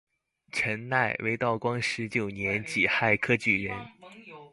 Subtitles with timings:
[0.51, 3.77] 陈鼐为道光十九年己亥科举人。